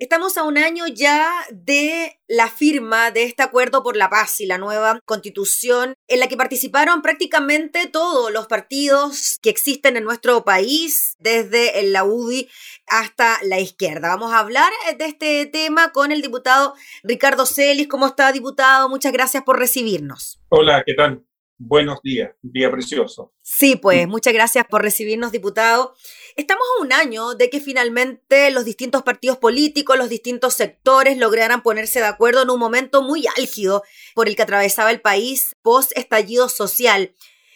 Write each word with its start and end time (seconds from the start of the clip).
Estamos 0.00 0.36
a 0.36 0.44
un 0.44 0.58
año 0.58 0.84
ya 0.86 1.28
de 1.50 2.20
la 2.28 2.46
firma 2.46 3.10
de 3.10 3.24
este 3.24 3.42
acuerdo 3.42 3.82
por 3.82 3.96
la 3.96 4.08
paz 4.08 4.40
y 4.40 4.46
la 4.46 4.56
nueva 4.56 5.00
constitución 5.04 5.94
en 6.06 6.20
la 6.20 6.28
que 6.28 6.36
participaron 6.36 7.02
prácticamente 7.02 7.88
todos 7.88 8.30
los 8.30 8.46
partidos 8.46 9.38
que 9.42 9.50
existen 9.50 9.96
en 9.96 10.04
nuestro 10.04 10.44
país, 10.44 11.16
desde 11.18 11.82
la 11.82 12.04
UDI 12.04 12.48
hasta 12.86 13.38
la 13.42 13.58
izquierda. 13.58 14.10
Vamos 14.10 14.32
a 14.32 14.38
hablar 14.38 14.70
de 14.96 15.04
este 15.04 15.46
tema 15.46 15.90
con 15.90 16.12
el 16.12 16.22
diputado 16.22 16.74
Ricardo 17.02 17.44
Celis. 17.44 17.88
¿Cómo 17.88 18.06
está, 18.06 18.30
diputado? 18.30 18.88
Muchas 18.88 19.12
gracias 19.12 19.42
por 19.42 19.58
recibirnos. 19.58 20.40
Hola, 20.50 20.84
¿qué 20.86 20.94
tal? 20.94 21.27
Buenos 21.60 21.98
días, 22.04 22.30
día 22.40 22.70
precioso. 22.70 23.32
Sí, 23.42 23.74
pues 23.74 24.06
muchas 24.06 24.32
gracias 24.32 24.64
por 24.70 24.80
recibirnos, 24.80 25.32
diputado. 25.32 25.96
Estamos 26.36 26.62
a 26.62 26.82
un 26.82 26.92
año 26.92 27.34
de 27.34 27.50
que 27.50 27.60
finalmente 27.60 28.52
los 28.52 28.64
distintos 28.64 29.02
partidos 29.02 29.38
políticos, 29.38 29.98
los 29.98 30.08
distintos 30.08 30.54
sectores 30.54 31.18
lograran 31.18 31.64
ponerse 31.64 31.98
de 31.98 32.06
acuerdo 32.06 32.42
en 32.42 32.50
un 32.50 32.60
momento 32.60 33.02
muy 33.02 33.26
álgido 33.36 33.82
por 34.14 34.28
el 34.28 34.36
que 34.36 34.42
atravesaba 34.42 34.92
el 34.92 35.00
país 35.00 35.56
post 35.62 35.90
estallido 35.96 36.48
social. 36.48 37.12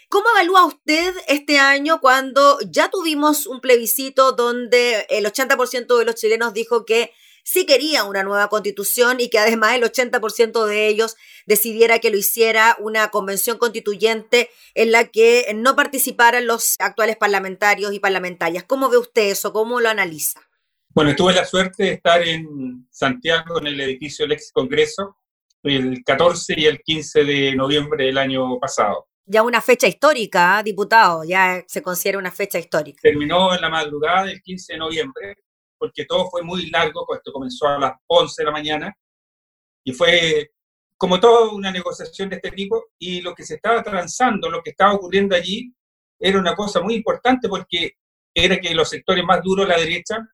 ¿Cómo 0.09 0.25
evalúa 0.30 0.66
usted 0.66 1.14
este 1.28 1.61
año 1.61 2.00
cuando 2.00 2.59
ya 2.69 2.91
tuvimos 2.91 3.47
un 3.47 3.61
plebiscito 3.61 4.33
donde 4.33 5.06
el 5.11 5.27
80% 5.27 5.97
de 5.97 6.05
los 6.05 6.16
chilenos 6.16 6.53
dijo 6.53 6.84
que 6.84 7.12
sí 7.42 7.66
quería 7.66 8.05
una 8.05 8.23
nueva 8.23 8.48
constitución 8.48 9.20
y 9.20 9.28
que 9.28 9.38
además 9.38 9.74
el 9.74 9.83
80% 9.83 10.66
de 10.66 10.88
ellos 10.88 11.16
decidiera 11.46 11.98
que 11.98 12.10
lo 12.10 12.16
hiciera 12.16 12.77
una 12.78 13.10
convención 13.10 13.59
constituyente 13.59 14.50
en 14.74 14.92
la 14.92 15.09
que 15.09 15.52
no 15.55 15.77
participaran 15.77 16.47
los 16.47 16.77
actuales 16.78 17.16
parlamentarios 17.16 17.92
y 17.92 18.00
parlamentarias. 18.00 18.64
¿Cómo 18.64 18.88
ve 18.88 18.98
usted 18.98 19.30
eso? 19.30 19.52
¿Cómo 19.52 19.80
lo 19.80 19.88
analiza? 19.88 20.41
Bueno, 20.95 21.16
tuve 21.16 21.33
la 21.33 21.45
suerte 21.45 21.84
de 21.84 21.92
estar 21.92 22.23
en 22.23 22.86
Santiago, 22.91 23.59
en 23.59 23.69
el 23.69 23.80
edificio 23.80 24.24
del 24.24 24.33
ex 24.33 24.52
Congreso, 24.52 25.16
el 25.62 26.02
14 26.05 26.55
y 26.56 26.67
el 26.67 26.80
15 26.80 27.24
de 27.24 27.55
noviembre 27.55 28.06
del 28.06 28.19
año 28.19 28.58
pasado. 28.58 29.06
Ya 29.24 29.42
una 29.42 29.62
fecha 29.62 29.86
histórica, 29.86 30.58
¿ah, 30.58 30.62
diputado, 30.62 31.24
ya 31.24 31.64
se 31.67 31.80
considera 31.80 32.19
una 32.19 32.30
fecha 32.30 32.58
histórica. 32.58 33.00
Terminó 33.00 33.55
en 33.55 33.61
la 33.61 33.70
madrugada 33.70 34.24
del 34.24 34.42
15 34.42 34.72
de 34.74 34.78
noviembre 34.78 35.36
porque 35.83 36.05
todo 36.05 36.30
fue 36.30 36.44
muy 36.44 36.70
largo, 36.70 37.05
esto 37.12 37.33
comenzó 37.33 37.66
a 37.66 37.77
las 37.77 37.94
11 38.06 38.41
de 38.41 38.47
la 38.47 38.52
mañana 38.52 38.97
y 39.83 39.92
fue 39.92 40.52
como 40.97 41.19
toda 41.19 41.52
una 41.52 41.72
negociación 41.72 42.28
de 42.28 42.36
este 42.36 42.52
tipo 42.52 42.84
y 43.00 43.20
lo 43.20 43.34
que 43.34 43.42
se 43.42 43.56
estaba 43.56 43.83
transando, 43.83 44.48
lo 44.48 44.62
que 44.62 44.70
estaba 44.70 44.94
ocurriendo 44.94 45.34
allí, 45.34 45.74
era 46.20 46.39
una 46.39 46.55
cosa 46.55 46.80
muy 46.80 46.94
importante 46.94 47.48
porque 47.48 47.94
era 48.33 48.61
que 48.61 48.72
los 48.77 48.91
sectores 48.91 49.24
más 49.24 49.42
duros 49.42 49.66
de 49.66 49.74
la 49.74 49.80
derecha 49.80 50.24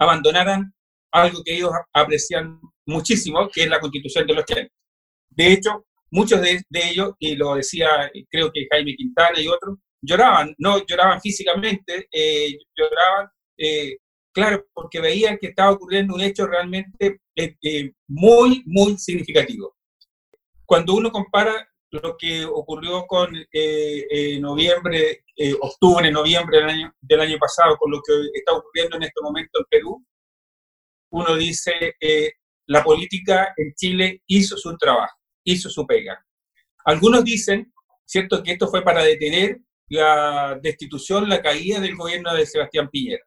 abandonaran 0.00 0.74
algo 1.12 1.40
que 1.44 1.54
ellos 1.54 1.70
aprecian 1.92 2.58
muchísimo, 2.86 3.48
que 3.48 3.62
es 3.62 3.68
la 3.70 3.78
constitución 3.78 4.26
de 4.26 4.34
los 4.34 4.42
80. 4.42 4.74
De 5.28 5.52
hecho, 5.52 5.86
muchos 6.10 6.40
de, 6.40 6.60
ellos, 6.72 7.12
y 7.20 7.36
lo 7.36 7.54
decía 7.54 8.10
creo 8.28 8.50
que 8.52 8.66
Jaime 8.68 8.96
Quintana 8.96 9.40
y 9.40 9.46
otros, 9.46 9.78
lloraban, 10.02 10.56
no 10.58 10.84
lloraban 10.84 11.20
físicamente, 11.20 12.08
eh, 12.10 12.58
lloraban 12.76 13.28
eh, 13.56 13.98
Claro, 14.34 14.66
porque 14.74 15.00
veían 15.00 15.38
que 15.38 15.46
estaba 15.46 15.70
ocurriendo 15.70 16.12
un 16.12 16.20
hecho 16.20 16.44
realmente 16.48 17.20
eh, 17.36 17.56
eh, 17.62 17.92
muy, 18.08 18.64
muy 18.66 18.98
significativo. 18.98 19.76
Cuando 20.66 20.94
uno 20.94 21.12
compara 21.12 21.68
lo 21.90 22.16
que 22.18 22.44
ocurrió 22.44 23.06
con 23.06 23.32
eh, 23.52 24.40
noviembre, 24.40 25.24
octubre, 25.60 26.10
noviembre 26.10 26.58
del 27.00 27.20
año, 27.20 27.38
pasado, 27.38 27.76
con 27.76 27.92
lo 27.92 28.00
que 28.04 28.12
está 28.34 28.54
ocurriendo 28.54 28.96
en 28.96 29.04
este 29.04 29.20
momento 29.22 29.60
en 29.60 29.64
Perú, 29.70 30.04
uno 31.10 31.36
dice, 31.36 31.94
la 32.66 32.82
política 32.82 33.54
en 33.56 33.72
Chile 33.74 34.22
hizo 34.26 34.56
su 34.56 34.76
trabajo, 34.76 35.16
hizo 35.44 35.70
su 35.70 35.86
pega. 35.86 36.26
Algunos 36.84 37.22
dicen, 37.22 37.72
¿cierto?, 38.04 38.42
que 38.42 38.52
esto 38.52 38.66
fue 38.66 38.82
para 38.82 39.04
detener 39.04 39.60
la 39.90 40.58
destitución, 40.60 41.28
la 41.28 41.40
caída 41.40 41.78
del 41.78 41.94
gobierno 41.94 42.34
de 42.34 42.46
Sebastián 42.46 42.88
Piñera. 42.90 43.22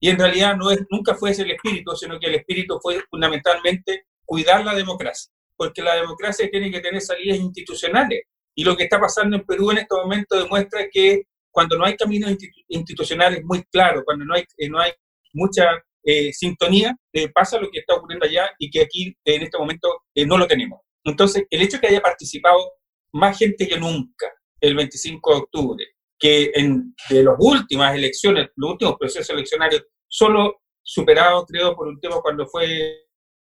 Y 0.00 0.10
en 0.10 0.18
realidad 0.18 0.56
no 0.56 0.70
es, 0.70 0.80
nunca 0.90 1.14
fue 1.14 1.30
ese 1.30 1.42
el 1.42 1.52
espíritu, 1.52 1.96
sino 1.96 2.18
que 2.18 2.26
el 2.26 2.36
espíritu 2.36 2.78
fue 2.80 3.02
fundamentalmente 3.10 4.04
cuidar 4.24 4.64
la 4.64 4.74
democracia, 4.74 5.32
porque 5.56 5.82
la 5.82 5.96
democracia 5.96 6.48
tiene 6.50 6.70
que 6.70 6.80
tener 6.80 7.00
salidas 7.00 7.38
institucionales. 7.38 8.22
Y 8.54 8.64
lo 8.64 8.76
que 8.76 8.84
está 8.84 9.00
pasando 9.00 9.36
en 9.36 9.44
Perú 9.44 9.70
en 9.70 9.78
este 9.78 9.94
momento 9.96 10.38
demuestra 10.38 10.88
que 10.90 11.22
cuando 11.50 11.76
no 11.76 11.84
hay 11.84 11.96
caminos 11.96 12.36
institucionales 12.68 13.42
muy 13.44 13.64
claros, 13.64 14.04
cuando 14.04 14.24
no 14.24 14.34
hay, 14.34 14.44
eh, 14.58 14.68
no 14.68 14.78
hay 14.78 14.92
mucha 15.32 15.64
eh, 16.04 16.32
sintonía, 16.32 16.94
eh, 17.12 17.28
pasa 17.30 17.58
lo 17.58 17.70
que 17.70 17.80
está 17.80 17.94
ocurriendo 17.94 18.26
allá 18.26 18.50
y 18.58 18.70
que 18.70 18.82
aquí 18.82 19.16
en 19.24 19.42
este 19.42 19.58
momento 19.58 19.88
no 20.26 20.38
lo 20.38 20.46
tenemos. 20.46 20.80
Entonces, 21.04 21.44
el 21.50 21.62
hecho 21.62 21.76
de 21.76 21.80
que 21.80 21.86
haya 21.88 22.00
participado 22.00 22.58
más 23.12 23.38
gente 23.38 23.66
que 23.66 23.78
nunca 23.78 24.32
el 24.60 24.74
25 24.74 25.30
de 25.30 25.36
octubre, 25.40 25.86
que 26.18 26.50
en 26.54 26.94
de 27.08 27.22
las 27.22 27.36
últimas 27.38 27.94
elecciones, 27.94 28.48
los 28.56 28.72
últimos 28.72 28.96
procesos 28.98 29.30
eleccionarios, 29.30 29.84
solo 30.06 30.62
superado, 30.82 31.44
creo, 31.46 31.76
por 31.76 31.88
un 31.88 32.00
tema 32.00 32.20
cuando 32.20 32.46
fue 32.46 33.06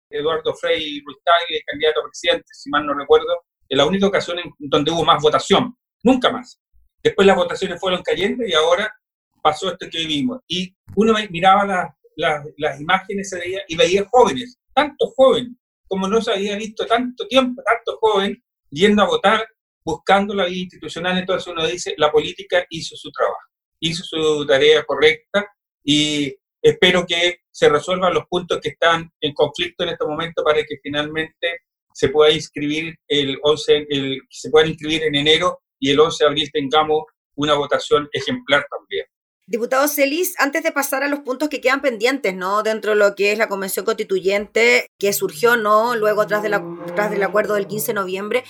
Eduardo 0.09 0.53
Frei 0.53 1.01
Ruiz 1.03 1.17
candidato 1.65 2.01
a 2.01 2.03
presidente, 2.03 2.45
si 2.51 2.69
mal 2.69 2.85
no 2.85 2.93
recuerdo, 2.93 3.43
en 3.67 3.77
la 3.77 3.85
única 3.85 4.07
ocasión 4.07 4.39
en 4.39 4.51
donde 4.59 4.91
hubo 4.91 5.03
más 5.03 5.21
votación, 5.21 5.75
nunca 6.03 6.31
más. 6.31 6.59
Después 7.01 7.25
las 7.25 7.35
votaciones 7.35 7.79
fueron 7.79 8.01
cayendo 8.03 8.45
y 8.45 8.53
ahora 8.53 8.93
pasó 9.41 9.71
esto 9.71 9.87
que 9.91 9.97
vivimos. 9.99 10.39
Y 10.47 10.75
uno 10.95 11.13
miraba 11.31 11.95
las 12.15 12.79
imágenes 12.79 13.33
ese 13.33 13.45
día 13.45 13.61
y 13.67 13.75
veía 13.75 14.07
jóvenes, 14.11 14.59
tantos 14.73 15.13
jóvenes, 15.15 15.53
como 15.87 16.07
no 16.07 16.21
se 16.21 16.31
había 16.31 16.55
visto 16.55 16.85
tanto 16.85 17.27
tiempo, 17.27 17.61
tantos 17.63 17.95
jóvenes 17.99 18.37
yendo 18.69 19.03
a 19.03 19.07
votar 19.07 19.45
buscando 19.83 20.33
la 20.33 20.45
vía 20.45 20.63
institucional, 20.63 21.17
entonces 21.17 21.47
uno 21.51 21.65
dice, 21.67 21.93
la 21.97 22.11
política 22.11 22.65
hizo 22.69 22.95
su 22.95 23.11
trabajo, 23.11 23.37
hizo 23.79 24.03
su 24.03 24.45
tarea 24.45 24.83
correcta 24.83 25.45
y 25.83 26.33
espero 26.61 27.05
que 27.05 27.39
se 27.51 27.69
resuelvan 27.69 28.13
los 28.13 28.25
puntos 28.27 28.59
que 28.61 28.69
están 28.69 29.11
en 29.19 29.33
conflicto 29.33 29.83
en 29.83 29.89
este 29.89 30.05
momento 30.05 30.43
para 30.43 30.63
que 30.63 30.77
finalmente 30.81 31.59
se 31.93 32.09
pueda 32.09 32.31
inscribir 32.31 32.95
el 33.07 33.37
11, 33.43 33.87
el, 33.89 34.21
se 34.29 34.49
pueda 34.49 34.67
inscribir 34.67 35.03
en 35.03 35.15
enero 35.15 35.59
y 35.79 35.91
el 35.91 35.99
11 35.99 36.23
de 36.23 36.27
abril 36.29 36.49
tengamos 36.51 37.03
una 37.35 37.53
votación 37.55 38.09
ejemplar 38.13 38.65
también. 38.69 39.05
Diputado 39.45 39.89
Celis, 39.89 40.35
antes 40.39 40.63
de 40.63 40.71
pasar 40.71 41.03
a 41.03 41.09
los 41.09 41.19
puntos 41.19 41.49
que 41.49 41.59
quedan 41.59 41.81
pendientes, 41.81 42.33
¿no? 42.33 42.63
Dentro 42.63 42.91
de 42.91 42.97
lo 42.97 43.13
que 43.13 43.33
es 43.33 43.37
la 43.37 43.49
convención 43.49 43.83
constituyente 43.83 44.87
que 44.97 45.11
surgió, 45.11 45.57
¿no? 45.57 45.95
Luego 45.95 46.25
tras, 46.27 46.41
de 46.43 46.49
la, 46.49 46.63
tras 46.95 47.11
del 47.11 47.23
acuerdo 47.23 47.55
del 47.55 47.67
15 47.67 47.87
de 47.87 47.93
noviembre, 47.93 48.43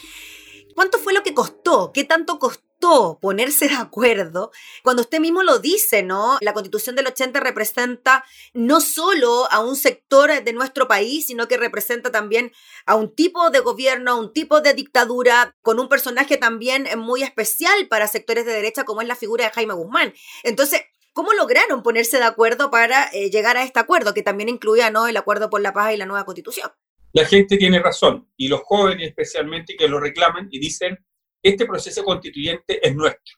¿Cuánto 0.75 0.97
fue 0.97 1.13
lo 1.13 1.23
que 1.23 1.33
costó? 1.33 1.91
¿Qué 1.93 2.03
tanto 2.03 2.39
costó 2.39 3.19
ponerse 3.21 3.67
de 3.67 3.75
acuerdo? 3.75 4.51
Cuando 4.83 5.01
usted 5.01 5.19
mismo 5.19 5.43
lo 5.43 5.59
dice, 5.59 6.03
¿no? 6.03 6.37
La 6.41 6.53
constitución 6.53 6.95
del 6.95 7.07
80 7.07 7.39
representa 7.39 8.23
no 8.53 8.81
solo 8.81 9.51
a 9.51 9.59
un 9.59 9.75
sector 9.75 10.43
de 10.43 10.53
nuestro 10.53 10.87
país, 10.87 11.27
sino 11.27 11.47
que 11.47 11.57
representa 11.57 12.11
también 12.11 12.51
a 12.85 12.95
un 12.95 13.13
tipo 13.13 13.49
de 13.49 13.59
gobierno, 13.59 14.11
a 14.11 14.15
un 14.15 14.33
tipo 14.33 14.61
de 14.61 14.73
dictadura, 14.73 15.55
con 15.61 15.79
un 15.79 15.89
personaje 15.89 16.37
también 16.37 16.87
muy 16.97 17.23
especial 17.23 17.87
para 17.87 18.07
sectores 18.07 18.45
de 18.45 18.53
derecha, 18.53 18.83
como 18.83 19.01
es 19.01 19.07
la 19.07 19.15
figura 19.15 19.45
de 19.45 19.51
Jaime 19.51 19.73
Guzmán. 19.73 20.13
Entonces, 20.43 20.81
¿Cómo 21.13 21.31
lograron 21.33 21.83
ponerse 21.83 22.17
de 22.17 22.23
acuerdo 22.23 22.71
para 22.71 23.07
eh, 23.13 23.29
llegar 23.29 23.55
a 23.55 23.63
este 23.63 23.79
acuerdo, 23.79 24.15
que 24.15 24.23
también 24.23 24.49
incluía 24.49 24.89
¿no? 24.89 25.05
el 25.05 25.15
acuerdo 25.15 25.51
por 25.51 25.61
la 25.61 25.71
paz 25.71 25.93
y 25.93 25.97
la 25.97 26.07
nueva 26.07 26.25
constitución? 26.25 26.71
La 27.13 27.25
gente 27.25 27.57
tiene 27.57 27.79
razón, 27.79 28.27
y 28.35 28.47
los 28.47 28.61
jóvenes 28.61 29.09
especialmente 29.09 29.75
que 29.75 29.87
lo 29.87 29.99
reclaman 29.99 30.47
y 30.51 30.59
dicen, 30.59 30.97
este 31.43 31.65
proceso 31.65 32.03
constituyente 32.03 32.85
es 32.85 32.95
nuestro, 32.95 33.37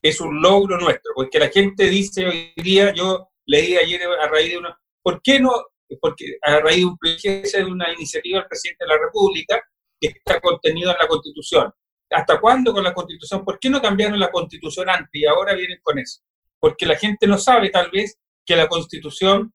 es 0.00 0.20
un 0.20 0.40
logro 0.40 0.78
nuestro, 0.78 1.12
porque 1.14 1.40
la 1.40 1.48
gente 1.48 1.88
dice 1.88 2.24
hoy 2.26 2.52
día, 2.56 2.94
yo 2.94 3.28
leí 3.46 3.76
ayer 3.76 4.02
a 4.02 4.28
raíz 4.28 4.50
de 4.50 4.58
una, 4.58 4.78
¿por 5.02 5.20
qué 5.22 5.40
no? 5.40 5.50
Porque 6.00 6.38
a 6.42 6.60
raíz 6.60 6.78
de 6.78 6.84
un 6.84 6.98
de 7.00 7.64
una 7.64 7.92
iniciativa 7.92 8.38
del 8.38 8.48
presidente 8.48 8.84
de 8.84 8.88
la 8.88 8.98
República 8.98 9.60
que 10.00 10.08
está 10.08 10.40
contenido 10.40 10.90
en 10.90 10.98
la 11.00 11.08
Constitución. 11.08 11.72
¿Hasta 12.10 12.40
cuándo 12.40 12.72
con 12.72 12.84
la 12.84 12.92
Constitución? 12.92 13.44
¿Por 13.44 13.58
qué 13.58 13.70
no 13.70 13.80
cambiaron 13.80 14.18
la 14.18 14.30
Constitución 14.30 14.88
antes 14.88 15.10
y 15.12 15.26
ahora 15.26 15.54
vienen 15.54 15.78
con 15.82 15.98
eso? 15.98 16.20
Porque 16.60 16.86
la 16.86 16.96
gente 16.96 17.26
no 17.26 17.38
sabe 17.38 17.70
tal 17.70 17.90
vez 17.90 18.18
que 18.44 18.56
la 18.56 18.68
Constitución 18.68 19.52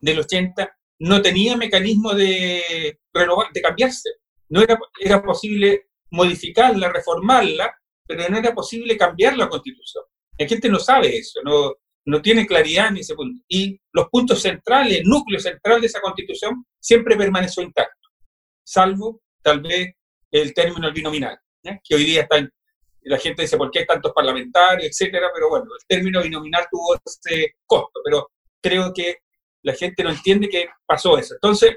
del 0.00 0.20
80 0.20 0.77
no 1.00 1.22
tenía 1.22 1.56
mecanismo 1.56 2.14
de, 2.14 2.98
renovar, 3.12 3.52
de 3.52 3.62
cambiarse. 3.62 4.10
No 4.48 4.62
era, 4.62 4.78
era 5.00 5.22
posible 5.22 5.88
modificarla, 6.10 6.90
reformarla, 6.90 7.74
pero 8.06 8.28
no 8.28 8.38
era 8.38 8.54
posible 8.54 8.96
cambiar 8.96 9.36
la 9.36 9.48
constitución. 9.48 10.04
La 10.38 10.46
gente 10.46 10.68
no 10.68 10.78
sabe 10.78 11.16
eso, 11.16 11.40
no, 11.44 11.74
no 12.06 12.22
tiene 12.22 12.46
claridad 12.46 12.88
en 12.88 12.98
ese 12.98 13.14
punto. 13.14 13.42
Y 13.48 13.78
los 13.92 14.08
puntos 14.08 14.40
centrales, 14.40 15.00
el 15.00 15.04
núcleo 15.04 15.40
central 15.40 15.80
de 15.80 15.88
esa 15.88 16.00
constitución 16.00 16.64
siempre 16.80 17.16
permaneció 17.16 17.62
intacto, 17.62 18.08
salvo 18.64 19.20
tal 19.42 19.60
vez 19.60 19.94
el 20.30 20.54
término 20.54 20.92
binominal, 20.92 21.38
que 21.62 21.94
hoy 21.94 22.04
día 22.04 22.22
está 22.22 22.48
la 23.02 23.18
gente 23.18 23.42
dice 23.42 23.56
por 23.56 23.70
qué 23.70 23.84
tantos 23.84 24.12
parlamentarios, 24.12 24.90
etcétera, 24.90 25.28
pero 25.34 25.48
bueno, 25.48 25.64
el 25.64 25.86
término 25.86 26.22
binominal 26.22 26.66
tuvo 26.70 26.94
ese 26.94 27.54
costo, 27.64 28.00
pero 28.04 28.30
creo 28.60 28.92
que 28.92 29.18
la 29.62 29.74
gente 29.74 30.02
no 30.02 30.10
entiende 30.10 30.48
que 30.48 30.66
pasó 30.86 31.18
eso. 31.18 31.34
Entonces, 31.34 31.76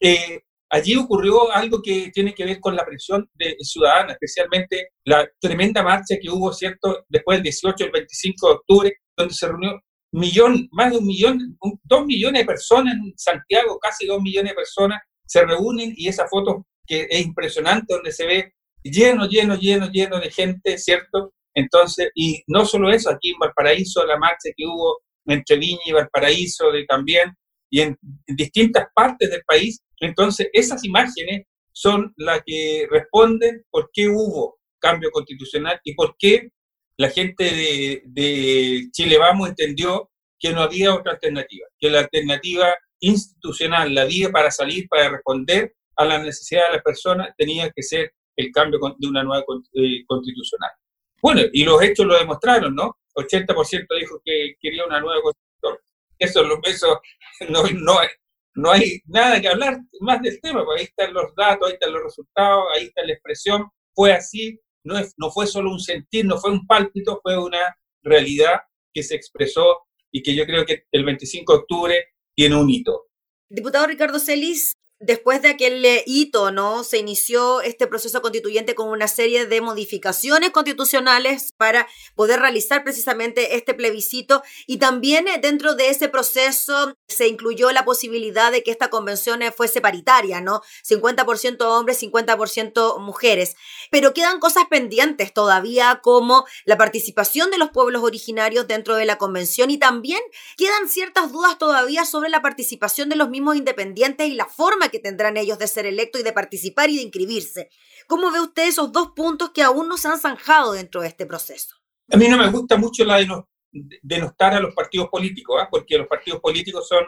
eh, 0.00 0.40
allí 0.70 0.96
ocurrió 0.96 1.50
algo 1.52 1.82
que 1.82 2.10
tiene 2.12 2.34
que 2.34 2.44
ver 2.44 2.60
con 2.60 2.76
la 2.76 2.84
presión 2.84 3.28
de, 3.34 3.56
ciudadana, 3.60 4.12
especialmente 4.12 4.88
la 5.04 5.28
tremenda 5.40 5.82
marcha 5.82 6.16
que 6.20 6.30
hubo, 6.30 6.52
¿cierto?, 6.52 7.04
después 7.08 7.38
del 7.38 7.44
18, 7.44 7.84
el 7.84 7.90
25 7.90 8.48
de 8.48 8.54
octubre, 8.54 8.92
donde 9.16 9.34
se 9.34 9.48
reunió 9.48 9.80
millón, 10.12 10.68
más 10.72 10.90
de 10.90 10.98
un 10.98 11.06
millón, 11.06 11.58
dos 11.84 12.06
millones 12.06 12.42
de 12.42 12.46
personas 12.46 12.94
en 12.94 13.12
Santiago, 13.16 13.78
casi 13.78 14.06
dos 14.06 14.20
millones 14.20 14.52
de 14.52 14.56
personas 14.56 15.00
se 15.26 15.44
reúnen 15.44 15.92
y 15.96 16.08
esa 16.08 16.26
foto 16.28 16.66
que 16.86 17.06
es 17.08 17.24
impresionante, 17.24 17.94
donde 17.94 18.10
se 18.10 18.26
ve 18.26 18.52
lleno, 18.82 19.26
lleno, 19.28 19.54
lleno, 19.54 19.88
lleno 19.90 20.18
de 20.18 20.30
gente, 20.30 20.78
¿cierto? 20.78 21.32
Entonces, 21.54 22.10
y 22.14 22.42
no 22.48 22.64
solo 22.64 22.90
eso, 22.90 23.10
aquí 23.10 23.30
en 23.30 23.38
Valparaíso, 23.38 24.04
la 24.06 24.18
marcha 24.18 24.50
que 24.56 24.66
hubo 24.66 24.98
entre 25.32 25.56
Viña 25.56 25.80
y 25.86 25.92
Valparaíso 25.92 26.66
también, 26.88 27.34
y 27.70 27.80
en, 27.80 27.98
distintas 28.26 28.86
partes 28.94 29.30
del 29.30 29.42
país. 29.46 29.82
Entonces, 30.00 30.48
esas 30.52 30.84
imágenes 30.84 31.46
son 31.72 32.12
las 32.16 32.42
que 32.44 32.86
responden 32.90 33.64
por 33.70 33.90
qué 33.92 34.08
hubo 34.08 34.58
cambio 34.78 35.10
constitucional 35.10 35.80
y 35.84 35.94
por 35.94 36.16
qué 36.18 36.48
la 36.96 37.10
gente 37.10 37.44
de, 37.44 38.02
de 38.06 38.88
Chile 38.92 39.18
Vamos 39.18 39.48
entendió 39.48 40.10
que 40.38 40.52
no 40.52 40.62
había 40.62 40.94
otra 40.94 41.12
alternativa, 41.12 41.66
que 41.78 41.90
la 41.90 42.00
alternativa 42.00 42.74
institucional, 43.00 43.94
la 43.94 44.04
vía 44.04 44.30
para 44.30 44.50
salir, 44.50 44.88
para 44.88 45.10
responder 45.10 45.74
a 45.96 46.04
la 46.04 46.18
necesidad 46.22 46.66
de 46.68 46.74
las 46.76 46.82
personas, 46.82 47.28
tenía 47.36 47.70
que 47.70 47.82
ser 47.82 48.12
el 48.36 48.50
cambio 48.52 48.80
de 48.98 49.08
una 49.08 49.22
nueva 49.22 49.44
eh, 49.74 50.04
constitucional. 50.06 50.70
Bueno, 51.22 51.42
y 51.52 51.64
los 51.64 51.82
hechos 51.82 52.06
lo 52.06 52.18
demostraron, 52.18 52.74
¿no? 52.74 52.96
80% 53.14 53.86
dijo 53.98 54.20
que 54.24 54.54
quería 54.60 54.84
una 54.84 55.00
nueva 55.00 55.20
constitución. 55.22 55.78
Eso, 56.18 56.60
eso 56.64 57.00
no, 57.48 57.62
no, 57.62 57.98
no 58.54 58.70
hay 58.70 59.00
nada 59.06 59.40
que 59.40 59.48
hablar 59.48 59.78
más 60.00 60.20
del 60.22 60.40
tema, 60.40 60.64
porque 60.64 60.82
ahí 60.82 60.86
están 60.86 61.14
los 61.14 61.34
datos, 61.34 61.68
ahí 61.68 61.74
están 61.74 61.92
los 61.92 62.02
resultados, 62.02 62.64
ahí 62.74 62.84
está 62.84 63.04
la 63.04 63.12
expresión. 63.12 63.68
Fue 63.94 64.12
así, 64.12 64.58
no, 64.84 64.98
es, 64.98 65.14
no 65.16 65.30
fue 65.30 65.46
solo 65.46 65.70
un 65.70 65.80
sentir, 65.80 66.24
no 66.24 66.38
fue 66.38 66.50
un 66.50 66.66
pálpito, 66.66 67.20
fue 67.22 67.38
una 67.38 67.76
realidad 68.02 68.60
que 68.92 69.02
se 69.02 69.14
expresó 69.14 69.78
y 70.10 70.22
que 70.22 70.34
yo 70.34 70.44
creo 70.46 70.64
que 70.64 70.84
el 70.92 71.04
25 71.04 71.52
de 71.52 71.58
octubre 71.58 72.04
tiene 72.34 72.56
un 72.56 72.68
hito. 72.68 73.06
Diputado 73.48 73.86
Ricardo 73.86 74.18
Celis, 74.18 74.76
Después 75.02 75.40
de 75.40 75.48
aquel 75.48 75.82
hito, 76.04 76.50
¿no? 76.50 76.84
Se 76.84 76.98
inició 76.98 77.62
este 77.62 77.86
proceso 77.86 78.20
constituyente 78.20 78.74
con 78.74 78.90
una 78.90 79.08
serie 79.08 79.46
de 79.46 79.62
modificaciones 79.62 80.50
constitucionales 80.50 81.54
para 81.56 81.88
poder 82.14 82.38
realizar 82.40 82.84
precisamente 82.84 83.56
este 83.56 83.72
plebiscito 83.72 84.42
y 84.66 84.76
también 84.76 85.26
eh, 85.26 85.38
dentro 85.40 85.74
de 85.74 85.88
ese 85.88 86.10
proceso 86.10 86.94
se 87.08 87.28
incluyó 87.28 87.72
la 87.72 87.86
posibilidad 87.86 88.52
de 88.52 88.62
que 88.62 88.70
esta 88.70 88.90
convención 88.90 89.40
eh, 89.40 89.52
fuese 89.52 89.80
paritaria, 89.80 90.42
¿no? 90.42 90.60
50% 90.86 91.62
hombres, 91.62 92.02
50% 92.02 92.98
mujeres. 92.98 93.56
Pero 93.90 94.12
quedan 94.12 94.38
cosas 94.38 94.64
pendientes 94.68 95.32
todavía 95.32 96.00
como 96.02 96.44
la 96.66 96.76
participación 96.76 97.50
de 97.50 97.56
los 97.56 97.70
pueblos 97.70 98.02
originarios 98.02 98.68
dentro 98.68 98.96
de 98.96 99.06
la 99.06 99.16
convención 99.16 99.70
y 99.70 99.78
también 99.78 100.20
quedan 100.58 100.90
ciertas 100.90 101.32
dudas 101.32 101.56
todavía 101.56 102.04
sobre 102.04 102.28
la 102.28 102.42
participación 102.42 103.08
de 103.08 103.16
los 103.16 103.30
mismos 103.30 103.56
independientes 103.56 104.28
y 104.28 104.34
la 104.34 104.44
forma 104.44 104.89
que 104.90 104.98
tendrán 104.98 105.36
ellos 105.36 105.58
de 105.58 105.66
ser 105.66 105.86
electos 105.86 106.20
y 106.20 106.24
de 106.24 106.32
participar 106.32 106.90
y 106.90 106.96
de 106.96 107.02
inscribirse. 107.02 107.70
¿Cómo 108.06 108.30
ve 108.30 108.40
usted 108.40 108.68
esos 108.68 108.92
dos 108.92 109.12
puntos 109.14 109.50
que 109.50 109.62
aún 109.62 109.88
no 109.88 109.96
se 109.96 110.08
han 110.08 110.18
zanjado 110.18 110.72
dentro 110.72 111.00
de 111.00 111.08
este 111.08 111.26
proceso? 111.26 111.76
A 112.12 112.16
mí 112.16 112.28
no 112.28 112.36
me 112.36 112.50
gusta 112.50 112.76
mucho 112.76 113.04
la 113.04 113.18
de 113.18 113.28
denostar 114.02 114.54
a 114.54 114.60
los 114.60 114.74
partidos 114.74 115.08
políticos, 115.08 115.60
¿ah? 115.60 115.68
porque 115.70 115.96
los 115.96 116.08
partidos 116.08 116.40
políticos 116.40 116.88
son 116.88 117.04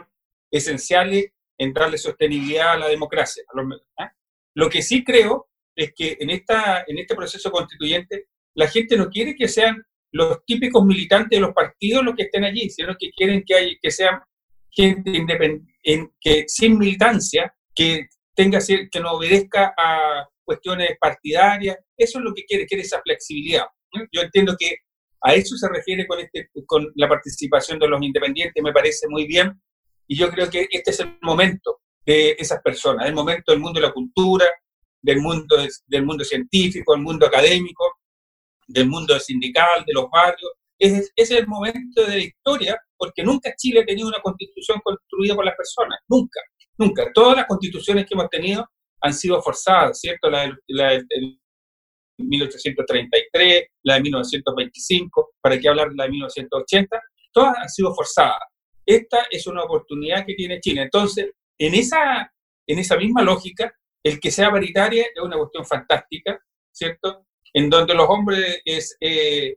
esenciales 0.49 1.31
en 1.57 1.73
darle 1.73 1.97
sostenibilidad 1.97 2.73
a 2.73 2.77
la 2.77 2.87
democracia. 2.87 3.43
¿ah? 3.99 4.11
Lo 4.55 4.69
que 4.69 4.81
sí 4.81 5.03
creo 5.03 5.49
es 5.75 5.93
que 5.95 6.17
en, 6.19 6.29
esta, 6.29 6.83
en 6.87 6.99
este 6.99 7.15
proceso 7.15 7.51
constituyente 7.51 8.27
la 8.55 8.67
gente 8.67 8.95
no 8.95 9.09
quiere 9.09 9.35
que 9.35 9.47
sean 9.47 9.83
los 10.11 10.45
típicos 10.45 10.85
militantes 10.85 11.37
de 11.37 11.45
los 11.45 11.53
partidos 11.53 12.03
los 12.03 12.15
que 12.15 12.23
estén 12.23 12.43
allí, 12.43 12.69
sino 12.69 12.95
que 12.97 13.11
quieren 13.11 13.43
que, 13.45 13.55
hay, 13.55 13.79
que 13.81 13.91
sean 13.91 14.21
gente 14.69 15.09
independiente, 15.09 15.73
que 16.21 16.45
sin 16.47 16.77
militancia 16.77 17.53
que 17.75 18.07
tenga 18.35 18.59
que 18.59 18.99
no 18.99 19.13
obedezca 19.13 19.73
a 19.77 20.27
cuestiones 20.43 20.91
partidarias. 20.99 21.77
Eso 21.97 22.19
es 22.19 22.25
lo 22.25 22.33
que 22.33 22.43
quiere, 22.43 22.65
quiere 22.65 22.83
esa 22.83 23.01
flexibilidad. 23.01 23.65
Yo 24.11 24.21
entiendo 24.21 24.55
que 24.57 24.77
a 25.21 25.33
eso 25.33 25.55
se 25.55 25.69
refiere 25.69 26.05
con, 26.05 26.19
este, 26.19 26.49
con 26.65 26.91
la 26.95 27.07
participación 27.07 27.79
de 27.79 27.87
los 27.87 28.01
independientes, 28.01 28.61
me 28.61 28.73
parece 28.73 29.07
muy 29.07 29.25
bien, 29.25 29.53
y 30.07 30.17
yo 30.17 30.29
creo 30.29 30.49
que 30.49 30.67
este 30.69 30.91
es 30.91 30.99
el 30.99 31.17
momento 31.21 31.79
de 32.05 32.35
esas 32.37 32.61
personas, 32.61 33.07
el 33.07 33.13
momento 33.13 33.51
del 33.51 33.61
mundo 33.61 33.79
de 33.79 33.87
la 33.87 33.93
cultura, 33.93 34.45
del 35.01 35.21
mundo, 35.21 35.57
del 35.87 36.05
mundo 36.05 36.25
científico, 36.25 36.93
del 36.93 37.03
mundo 37.03 37.25
académico, 37.25 37.99
del 38.67 38.87
mundo 38.87 39.17
sindical, 39.19 39.85
de 39.85 39.93
los 39.93 40.09
barrios. 40.09 40.51
Es, 40.77 41.11
es 41.15 41.31
el 41.31 41.47
momento 41.47 42.05
de 42.05 42.17
la 42.17 42.23
historia, 42.23 42.77
porque 42.97 43.23
nunca 43.23 43.53
Chile 43.55 43.81
ha 43.81 43.85
tenido 43.85 44.09
una 44.09 44.21
constitución 44.21 44.81
construida 44.83 45.35
por 45.35 45.45
las 45.45 45.55
personas, 45.55 45.99
nunca. 46.09 46.41
Nunca. 46.77 47.11
Todas 47.13 47.37
las 47.37 47.45
constituciones 47.45 48.05
que 48.05 48.13
hemos 48.13 48.29
tenido 48.29 48.67
han 49.01 49.13
sido 49.13 49.41
forzadas, 49.41 49.99
¿cierto? 49.99 50.29
La, 50.29 50.47
de 50.47 51.37
1833, 52.17 53.63
la 53.83 53.95
de 53.95 54.01
1925, 54.01 55.33
para 55.41 55.59
qué 55.59 55.67
hablar 55.67 55.89
de 55.89 55.95
la 55.95 56.03
de 56.05 56.11
1980, 56.11 57.01
todas 57.31 57.57
han 57.57 57.69
sido 57.69 57.93
forzadas. 57.93 58.39
Esta 58.85 59.25
es 59.29 59.45
una 59.47 59.63
oportunidad 59.63 60.25
que 60.25 60.35
tiene 60.35 60.59
Chile. 60.59 60.83
Entonces, 60.83 61.31
en 61.57 61.73
esa, 61.75 62.31
en 62.67 62.79
esa 62.79 62.97
misma 62.97 63.23
lógica, 63.23 63.73
el 64.03 64.19
que 64.19 64.31
sea 64.31 64.51
paritaria 64.51 65.03
es 65.03 65.21
una 65.21 65.37
cuestión 65.37 65.65
fantástica, 65.65 66.39
¿cierto? 66.71 67.25
En 67.53 67.69
donde 67.69 67.93
los 67.93 68.09
hombres 68.09 68.61
es, 68.65 68.97
eh, 68.99 69.55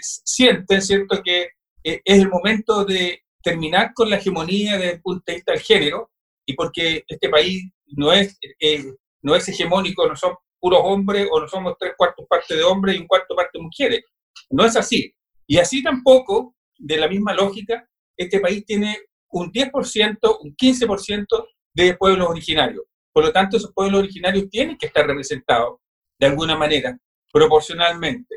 sienten, 0.00 0.82
¿cierto?, 0.82 1.22
que 1.22 1.50
eh, 1.84 2.00
es 2.04 2.18
el 2.20 2.28
momento 2.28 2.84
de 2.84 3.23
terminar 3.44 3.92
con 3.94 4.10
la 4.10 4.16
hegemonía 4.16 4.78
desde 4.78 4.94
el 4.94 5.02
punto 5.02 5.22
de 5.26 5.34
vista 5.34 5.52
del 5.52 5.60
género, 5.60 6.10
y 6.46 6.54
porque 6.54 7.04
este 7.06 7.28
país 7.28 7.70
no 7.86 8.12
es, 8.12 8.36
eh, 8.58 8.84
no 9.22 9.36
es 9.36 9.48
hegemónico, 9.48 10.08
no 10.08 10.16
son 10.16 10.34
puros 10.58 10.80
hombres 10.82 11.28
o 11.30 11.40
no 11.40 11.46
somos 11.46 11.74
tres 11.78 11.92
cuartos 11.96 12.26
parte 12.28 12.56
de 12.56 12.64
hombres 12.64 12.96
y 12.96 13.00
un 13.00 13.06
cuarto 13.06 13.36
parte 13.36 13.58
de 13.58 13.62
mujeres. 13.62 14.04
No 14.50 14.64
es 14.64 14.76
así. 14.76 15.14
Y 15.46 15.58
así 15.58 15.82
tampoco, 15.82 16.56
de 16.78 16.96
la 16.96 17.06
misma 17.06 17.34
lógica, 17.34 17.86
este 18.16 18.40
país 18.40 18.64
tiene 18.64 18.98
un 19.30 19.52
10%, 19.52 20.38
un 20.42 20.56
15% 20.56 21.46
de 21.74 21.94
pueblos 21.96 22.28
originarios. 22.28 22.84
Por 23.12 23.24
lo 23.24 23.32
tanto, 23.32 23.56
esos 23.56 23.72
pueblos 23.72 24.00
originarios 24.00 24.48
tienen 24.48 24.76
que 24.78 24.86
estar 24.86 25.06
representados 25.06 25.78
de 26.18 26.26
alguna 26.26 26.56
manera, 26.56 26.98
proporcionalmente 27.32 28.34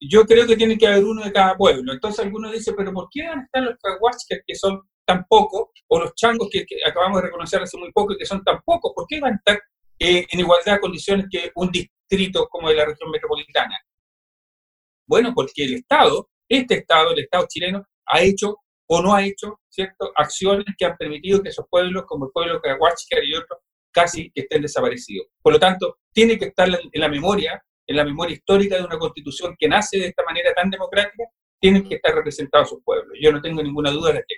yo 0.00 0.24
creo 0.24 0.46
que 0.46 0.56
tiene 0.56 0.78
que 0.78 0.86
haber 0.86 1.04
uno 1.04 1.22
de 1.22 1.32
cada 1.32 1.56
pueblo. 1.56 1.92
Entonces 1.92 2.24
algunos 2.24 2.52
dicen, 2.52 2.74
pero 2.76 2.92
¿por 2.92 3.08
qué 3.10 3.28
van 3.28 3.40
a 3.40 3.42
estar 3.44 3.62
los 3.62 3.78
trahuachques 3.78 4.42
que 4.46 4.54
son 4.54 4.80
tan 5.04 5.24
pocos, 5.28 5.68
o 5.88 5.98
los 5.98 6.14
changos 6.14 6.48
que, 6.50 6.64
acabamos 6.86 7.20
de 7.20 7.26
reconocer 7.26 7.62
hace 7.62 7.76
muy 7.76 7.90
poco 7.92 8.14
y 8.14 8.18
que 8.18 8.26
son 8.26 8.42
tan 8.42 8.60
pocos? 8.64 8.92
¿Por 8.94 9.06
qué 9.08 9.20
van 9.20 9.34
a 9.34 9.36
estar 9.36 9.60
eh, 9.98 10.26
en 10.30 10.40
igualdad 10.40 10.74
de 10.74 10.80
condiciones 10.80 11.26
que 11.30 11.50
un 11.56 11.70
distrito 11.70 12.48
como 12.48 12.68
de 12.68 12.76
la 12.76 12.86
región 12.86 13.10
metropolitana? 13.10 13.78
Bueno, 15.06 15.32
porque 15.34 15.64
el 15.64 15.74
Estado, 15.74 16.30
este 16.48 16.76
Estado, 16.76 17.12
el 17.12 17.18
Estado 17.18 17.46
chileno, 17.48 17.84
ha 18.06 18.22
hecho 18.22 18.56
o 18.86 19.02
no 19.02 19.14
ha 19.14 19.24
hecho, 19.24 19.60
¿cierto?, 19.68 20.10
acciones 20.16 20.66
que 20.76 20.84
han 20.84 20.96
permitido 20.96 21.42
que 21.42 21.50
esos 21.50 21.66
pueblos, 21.70 22.04
como 22.06 22.26
el 22.26 22.32
pueblo 22.32 22.60
de 22.60 23.24
y 23.24 23.34
otros, 23.34 23.60
casi 23.92 24.30
estén 24.34 24.62
desaparecidos. 24.62 25.28
Por 25.40 25.52
lo 25.52 25.60
tanto, 25.60 25.98
tiene 26.12 26.38
que 26.38 26.46
estar 26.46 26.68
en 26.68 27.00
la 27.00 27.08
memoria 27.08 27.62
en 27.90 27.96
la 27.96 28.04
memoria 28.04 28.34
histórica 28.36 28.76
de 28.76 28.84
una 28.84 28.98
constitución 28.98 29.56
que 29.58 29.68
nace 29.68 29.98
de 29.98 30.06
esta 30.06 30.22
manera 30.22 30.54
tan 30.54 30.70
democrática, 30.70 31.24
tienen 31.58 31.86
que 31.88 31.96
estar 31.96 32.14
representados 32.14 32.68
sus 32.68 32.82
pueblos. 32.84 33.18
Yo 33.20 33.32
no 33.32 33.42
tengo 33.42 33.60
ninguna 33.62 33.90
duda 33.90 34.12
de 34.12 34.20
que 34.20 34.34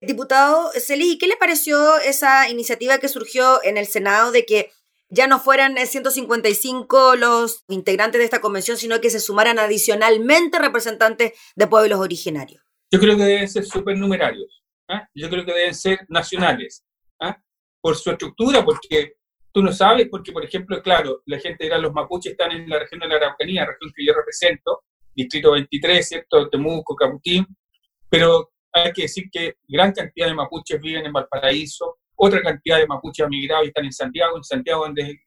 Diputado 0.00 0.70
Celis, 0.78 1.16
¿qué 1.18 1.26
le 1.26 1.36
pareció 1.36 1.98
esa 1.98 2.48
iniciativa 2.48 2.98
que 2.98 3.08
surgió 3.08 3.64
en 3.64 3.78
el 3.78 3.86
Senado 3.86 4.30
de 4.30 4.44
que 4.44 4.70
ya 5.08 5.26
no 5.26 5.40
fueran 5.40 5.76
155 5.76 7.16
los 7.16 7.64
integrantes 7.68 8.20
de 8.20 8.24
esta 8.26 8.40
convención, 8.40 8.76
sino 8.76 9.00
que 9.00 9.10
se 9.10 9.18
sumaran 9.18 9.58
adicionalmente 9.58 10.58
representantes 10.60 11.32
de 11.56 11.66
pueblos 11.66 11.98
originarios? 11.98 12.62
Yo 12.92 13.00
creo 13.00 13.16
que 13.16 13.24
deben 13.24 13.48
ser 13.48 13.64
supernumerarios. 13.64 14.62
¿ah? 14.88 15.08
Yo 15.14 15.28
creo 15.30 15.44
que 15.44 15.52
deben 15.52 15.74
ser 15.74 16.00
nacionales. 16.08 16.84
¿ah? 17.20 17.42
Por 17.80 17.96
su 17.96 18.10
estructura, 18.10 18.64
porque 18.64 19.14
Tú 19.54 19.62
no 19.62 19.72
sabes 19.72 20.08
porque, 20.10 20.32
por 20.32 20.44
ejemplo, 20.44 20.82
claro, 20.82 21.22
la 21.26 21.38
gente 21.38 21.62
dirá, 21.62 21.78
los 21.78 21.92
mapuches 21.92 22.32
están 22.32 22.50
en 22.50 22.68
la 22.68 22.80
región 22.80 22.98
de 22.98 23.06
la 23.06 23.14
Araucanía, 23.14 23.64
región 23.64 23.92
que 23.94 24.04
yo 24.04 24.12
represento, 24.12 24.82
distrito 25.14 25.52
23, 25.52 26.08
¿cierto? 26.08 26.50
Temuco, 26.50 26.96
Caputín, 26.96 27.46
pero 28.08 28.50
hay 28.72 28.92
que 28.92 29.02
decir 29.02 29.26
que 29.30 29.54
gran 29.68 29.92
cantidad 29.92 30.26
de 30.26 30.34
mapuches 30.34 30.80
viven 30.80 31.06
en 31.06 31.12
Valparaíso, 31.12 31.98
otra 32.16 32.42
cantidad 32.42 32.78
de 32.78 32.88
mapuches 32.88 33.24
han 33.24 33.30
migrado 33.30 33.62
y 33.62 33.68
están 33.68 33.84
en 33.84 33.92
Santiago, 33.92 34.36
en 34.36 34.42
Santiago 34.42 34.86
donde 34.86 35.20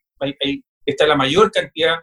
está 0.86 1.07
la 1.07 1.15
mayor 1.15 1.50
cantidad 1.50 1.96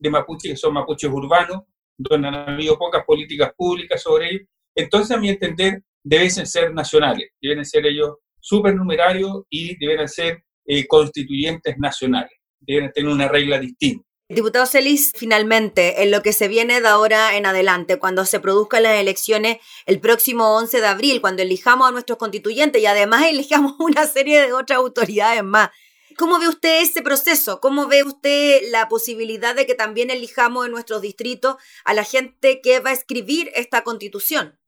de 0.00 0.10
mapuches 0.10 0.50
que 0.50 0.56
son 0.56 0.74
mapuches 0.74 1.08
urbanos, 1.08 1.62
donde 1.96 2.26
han 2.26 2.34
habido 2.34 2.76
pocas 2.76 3.04
políticas 3.04 3.52
públicas 3.56 4.02
sobre 4.02 4.30
ellos. 4.30 4.48
Entonces, 4.74 5.16
a 5.16 5.20
mi 5.20 5.28
entender, 5.28 5.84
deben 6.02 6.28
ser 6.28 6.74
nacionales, 6.74 7.30
deben 7.40 7.64
ser 7.64 7.86
ellos 7.86 8.16
supernumerarios 8.40 9.44
y 9.48 9.78
deben 9.78 10.08
ser 10.08 10.42
eh, 10.68 10.86
constituyentes 10.86 11.76
nacionales, 11.78 12.32
deben 12.60 12.92
tener 12.92 13.10
una 13.10 13.26
regla 13.26 13.58
distinta. 13.58 14.04
Diputado 14.30 14.66
Celis, 14.66 15.12
finalmente, 15.16 16.02
en 16.02 16.10
lo 16.10 16.20
que 16.20 16.34
se 16.34 16.48
viene 16.48 16.82
de 16.82 16.88
ahora 16.88 17.34
en 17.38 17.46
adelante, 17.46 17.98
cuando 17.98 18.26
se 18.26 18.40
produzcan 18.40 18.82
las 18.82 19.00
elecciones 19.00 19.56
el 19.86 20.00
próximo 20.00 20.54
11 20.54 20.82
de 20.82 20.86
abril, 20.86 21.22
cuando 21.22 21.40
elijamos 21.42 21.88
a 21.88 21.92
nuestros 21.92 22.18
constituyentes 22.18 22.82
y 22.82 22.84
además 22.84 23.24
elijamos 23.30 23.76
una 23.78 24.06
serie 24.06 24.42
de 24.42 24.52
otras 24.52 24.76
autoridades 24.76 25.42
más, 25.42 25.70
¿cómo 26.18 26.38
ve 26.38 26.46
usted 26.46 26.82
ese 26.82 27.00
proceso? 27.00 27.58
¿Cómo 27.60 27.86
ve 27.86 28.02
usted 28.02 28.60
la 28.70 28.86
posibilidad 28.88 29.54
de 29.56 29.64
que 29.64 29.74
también 29.74 30.10
elijamos 30.10 30.66
en 30.66 30.72
nuestros 30.72 31.00
distritos 31.00 31.56
a 31.86 31.94
la 31.94 32.04
gente 32.04 32.60
que 32.62 32.80
va 32.80 32.90
a 32.90 32.92
escribir 32.92 33.50
esta 33.54 33.82
constitución? 33.82 34.58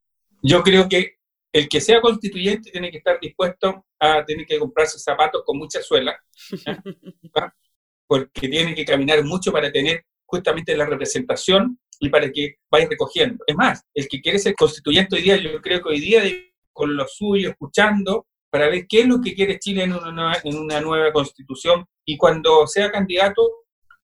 Yo 0.41 0.63
creo 0.63 0.89
que 0.89 1.19
el 1.53 1.67
que 1.67 1.81
sea 1.81 2.01
constituyente 2.01 2.71
tiene 2.71 2.91
que 2.91 2.97
estar 2.97 3.19
dispuesto 3.19 3.85
a 3.99 4.23
tener 4.25 4.45
que 4.45 4.57
comprarse 4.57 4.99
zapatos 4.99 5.43
con 5.45 5.57
mucha 5.57 5.81
suela. 5.81 6.17
porque 8.07 8.49
tiene 8.49 8.75
que 8.75 8.83
caminar 8.83 9.23
mucho 9.23 9.53
para 9.53 9.71
tener 9.71 10.05
justamente 10.25 10.75
la 10.75 10.85
representación 10.85 11.79
y 11.97 12.09
para 12.09 12.29
que 12.29 12.55
vaya 12.69 12.87
recogiendo. 12.89 13.41
Es 13.47 13.55
más, 13.55 13.83
el 13.93 14.07
que 14.09 14.19
quiere 14.19 14.37
ser 14.37 14.53
constituyente 14.55 15.15
hoy 15.15 15.21
día, 15.21 15.37
yo 15.37 15.61
creo 15.61 15.81
que 15.81 15.89
hoy 15.89 15.99
día 16.01 16.23
con 16.73 16.95
lo 16.97 17.07
suyo, 17.07 17.51
escuchando, 17.51 18.27
para 18.49 18.67
ver 18.67 18.85
qué 18.87 19.01
es 19.01 19.07
lo 19.07 19.21
que 19.21 19.33
quiere 19.33 19.59
Chile 19.59 19.83
en 19.83 19.93
una 19.93 20.11
nueva, 20.11 20.37
en 20.43 20.57
una 20.57 20.81
nueva 20.81 21.13
constitución 21.13 21.85
y 22.05 22.17
cuando 22.17 22.67
sea 22.67 22.91
candidato, 22.91 23.49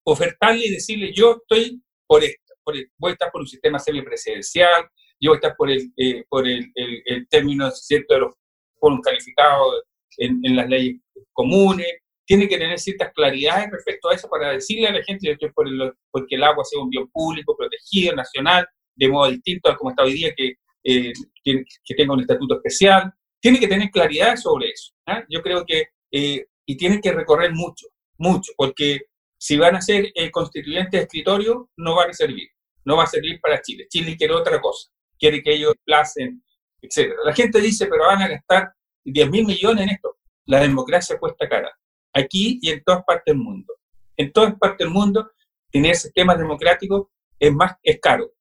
ofertarle 0.04 0.68
y 0.68 0.72
decirle, 0.72 1.12
yo 1.14 1.42
estoy 1.42 1.82
por 2.06 2.24
esto, 2.24 2.54
por 2.64 2.76
voy 2.98 3.10
a 3.10 3.14
estar 3.14 3.30
por 3.30 3.42
un 3.42 3.48
sistema 3.48 3.78
semipresidencial, 3.78 4.90
a 5.22 5.36
estar 5.36 5.56
por 5.56 5.70
el, 5.70 5.92
eh, 5.98 6.24
por 6.30 6.48
el, 6.48 6.72
el, 6.76 7.28
término 7.28 7.66
de 7.66 8.20
los 8.20 8.34
foros 8.80 9.00
calificados 9.02 9.84
en, 10.18 10.56
las 10.56 10.68
leyes 10.68 11.02
comunes, 11.34 11.88
tiene 12.26 12.48
que 12.48 12.58
tener 12.58 12.78
ciertas 12.78 13.12
claridades 13.14 13.72
respecto 13.72 14.10
a 14.10 14.16
eso 14.16 14.28
para 14.28 14.52
decirle 14.52 14.88
a 14.88 14.94
la 14.94 15.04
gente, 15.04 15.38
que 15.40 15.50
por 15.50 15.68
el, 15.68 15.94
porque 16.12 16.36
el 16.36 16.44
agua 16.44 16.64
sea 16.66 16.82
un 16.82 16.90
bien 16.90 17.08
público, 17.08 17.56
protegido, 17.56 18.16
nacional, 18.16 18.68
de 18.96 19.08
modo 19.10 19.30
distinto 19.30 19.70
a 19.70 19.78
como 19.78 19.92
está 19.92 20.04
hoy 20.04 20.14
día, 20.14 20.34
que, 20.36 20.56
eh, 20.84 21.14
que, 21.44 21.96
tenga 21.96 22.14
un 22.14 22.22
estatuto 22.22 22.56
especial. 22.56 23.14
Tiene 23.40 23.60
que 23.60 23.68
tener 23.68 23.90
claridad 23.92 24.36
sobre 24.36 24.70
eso. 24.70 24.94
¿ah? 25.06 25.24
Yo 25.30 25.42
creo 25.42 25.64
que, 25.66 25.86
eh, 26.12 26.46
y 26.66 26.76
tiene 26.76 27.00
que 27.00 27.12
recorrer 27.12 27.54
mucho, 27.54 27.88
mucho, 28.18 28.52
porque 28.58 29.02
si 29.38 29.58
van 29.58 29.76
a 29.76 29.82
ser 29.82 30.12
eh, 30.16 30.32
constituyentes 30.32 30.92
de 30.92 31.00
escritorio, 31.00 31.70
no 31.78 31.96
van 31.96 32.10
a 32.10 32.14
servir, 32.14 32.50
no 32.84 32.98
va 32.98 33.04
a 33.04 33.08
servir 33.08 33.40
para 33.40 33.62
Chile. 33.62 33.86
Chile 33.90 34.18
quiere 34.18 34.34
otra 34.34 34.60
cosa, 34.60 34.90
quiere 35.18 35.42
que 35.42 35.54
ellos 35.54 35.74
placen, 35.84 36.44
etc. 36.82 37.14
La 37.24 37.34
gente 37.34 37.60
dice, 37.60 37.88
pero 37.88 38.06
van 38.06 38.22
a 38.22 38.28
gastar 38.28 38.74
10 39.04 39.30
mil 39.30 39.46
millones 39.46 39.84
en 39.84 39.90
esto. 39.90 40.18
La 40.46 40.62
democracia 40.62 41.18
cuesta 41.20 41.48
cara 41.48 41.72
aquí 42.18 42.60
y 42.62 42.72
en 42.72 42.84
todas 42.84 43.04
partes 43.04 43.34
del 43.34 43.44
mundo. 43.44 43.74
En 44.16 44.32
todas 44.32 44.56
partes 44.56 44.80
del 44.80 44.90
mundo, 44.90 45.32
tener 45.72 45.96
sistemas 45.96 46.38
democráticos 46.38 47.08
es, 47.40 47.54
más, 47.54 47.76
es 47.84 48.00
caro. 48.00 48.32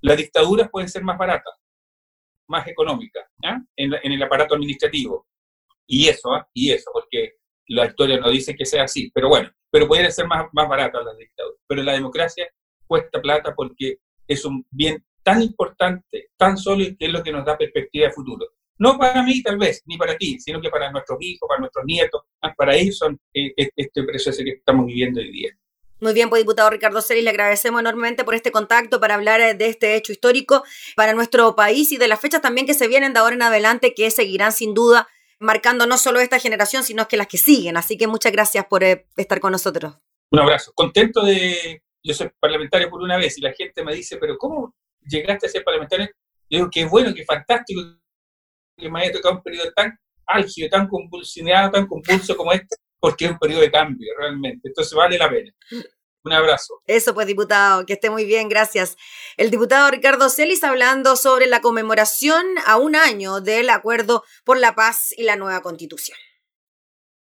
Las 0.00 0.16
dictaduras 0.16 0.68
pueden 0.70 0.88
ser 0.88 1.02
más 1.02 1.18
baratas, 1.18 1.54
más 2.48 2.66
económicas, 2.68 3.24
en, 3.76 3.92
el 3.92 4.22
aparato 4.22 4.54
administrativo. 4.54 5.26
Y 5.86 6.08
eso, 6.08 6.32
¿ah? 6.32 6.48
y 6.52 6.70
eso, 6.70 6.90
porque 6.92 7.34
la 7.68 7.86
historia 7.86 8.20
no 8.20 8.30
dice 8.30 8.54
que 8.54 8.64
sea 8.64 8.84
así, 8.84 9.10
pero 9.12 9.28
bueno, 9.28 9.50
pero 9.70 9.88
pueden 9.88 10.10
ser 10.12 10.26
más, 10.26 10.46
más 10.52 10.68
baratas 10.68 11.04
las 11.04 11.18
dictaduras. 11.18 11.60
Pero 11.66 11.82
la 11.82 11.92
democracia 11.92 12.48
cuesta 12.86 13.20
plata 13.20 13.54
porque 13.54 13.98
es 14.28 14.44
un 14.44 14.64
bien 14.70 15.04
tan 15.26 15.42
importante, 15.42 16.28
tan 16.36 16.56
sólido, 16.56 16.94
que 16.96 17.06
es 17.06 17.12
lo 17.12 17.20
que 17.20 17.32
nos 17.32 17.44
da 17.44 17.58
perspectiva 17.58 18.06
de 18.06 18.12
futuro. 18.12 18.46
No 18.78 18.96
para 18.96 19.24
mí, 19.24 19.42
tal 19.42 19.58
vez, 19.58 19.82
ni 19.84 19.96
para 19.96 20.16
ti, 20.16 20.38
sino 20.38 20.60
que 20.60 20.70
para 20.70 20.92
nuestros 20.92 21.18
hijos, 21.20 21.48
para 21.48 21.58
nuestros 21.58 21.84
nietos, 21.84 22.22
para 22.56 22.76
ellos 22.76 22.96
son 22.96 23.18
eh, 23.34 23.52
este 23.56 24.04
proceso 24.04 24.44
que 24.44 24.50
estamos 24.50 24.86
viviendo 24.86 25.18
hoy 25.18 25.32
día. 25.32 25.50
Muy 25.98 26.12
bien, 26.12 26.28
pues 26.28 26.42
diputado 26.42 26.70
Ricardo 26.70 27.02
Celis, 27.02 27.24
le 27.24 27.30
agradecemos 27.30 27.80
enormemente 27.80 28.22
por 28.22 28.36
este 28.36 28.52
contacto 28.52 29.00
para 29.00 29.16
hablar 29.16 29.40
eh, 29.40 29.54
de 29.54 29.66
este 29.66 29.96
hecho 29.96 30.12
histórico 30.12 30.62
para 30.94 31.12
nuestro 31.12 31.56
país 31.56 31.90
y 31.90 31.96
de 31.96 32.06
las 32.06 32.20
fechas 32.20 32.40
también 32.40 32.64
que 32.64 32.74
se 32.74 32.86
vienen 32.86 33.12
de 33.12 33.18
ahora 33.18 33.34
en 33.34 33.42
adelante, 33.42 33.94
que 33.94 34.08
seguirán 34.12 34.52
sin 34.52 34.74
duda 34.74 35.08
marcando 35.40 35.88
no 35.88 35.98
solo 35.98 36.20
esta 36.20 36.38
generación, 36.38 36.84
sino 36.84 37.08
que 37.08 37.16
las 37.16 37.26
que 37.26 37.38
siguen. 37.38 37.76
Así 37.76 37.98
que 37.98 38.06
muchas 38.06 38.30
gracias 38.30 38.64
por 38.66 38.84
eh, 38.84 39.08
estar 39.16 39.40
con 39.40 39.50
nosotros. 39.50 39.96
Un 40.30 40.38
abrazo. 40.38 40.70
Contento 40.72 41.24
de... 41.24 41.82
Yo 42.04 42.14
soy 42.14 42.30
parlamentario 42.38 42.88
por 42.88 43.02
una 43.02 43.16
vez 43.16 43.36
y 43.38 43.40
la 43.40 43.52
gente 43.52 43.82
me 43.82 43.92
dice, 43.92 44.18
pero 44.18 44.38
¿cómo 44.38 44.72
llegaste 45.06 45.46
a 45.46 45.50
ser 45.50 45.64
parlamentario? 45.64 46.06
Yo 46.48 46.58
digo, 46.58 46.68
qué 46.70 46.84
bueno, 46.84 47.12
qué 47.14 47.24
fantástico 47.24 47.82
que 48.76 48.90
me 48.90 49.00
haya 49.00 49.12
tocado 49.12 49.36
un 49.36 49.42
periodo 49.42 49.72
tan 49.74 49.98
álgido, 50.26 50.68
tan 50.68 50.88
convulsionado, 50.88 51.70
tan 51.70 51.86
compulso 51.86 52.36
como 52.36 52.52
este, 52.52 52.76
porque 52.98 53.26
es 53.26 53.30
un 53.30 53.38
periodo 53.38 53.62
de 53.62 53.70
cambio 53.70 54.12
realmente. 54.18 54.68
Entonces 54.68 54.92
vale 54.94 55.18
la 55.18 55.30
pena. 55.30 55.52
Un 56.24 56.32
abrazo. 56.32 56.82
Eso 56.86 57.14
pues, 57.14 57.28
diputado, 57.28 57.86
que 57.86 57.92
esté 57.92 58.10
muy 58.10 58.24
bien, 58.24 58.48
gracias. 58.48 58.96
El 59.36 59.50
diputado 59.50 59.88
Ricardo 59.90 60.28
Celis 60.28 60.64
hablando 60.64 61.14
sobre 61.14 61.46
la 61.46 61.60
conmemoración 61.60 62.44
a 62.66 62.78
un 62.78 62.96
año 62.96 63.40
del 63.40 63.70
acuerdo 63.70 64.24
por 64.44 64.58
la 64.58 64.74
paz 64.74 65.12
y 65.16 65.22
la 65.22 65.36
nueva 65.36 65.62
constitución. 65.62 66.18